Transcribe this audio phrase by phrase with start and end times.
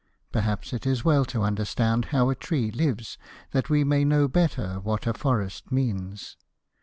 [0.31, 3.19] Perhaps it is well to understand how a tree lives,
[3.51, 6.37] that we may know better what a forest means.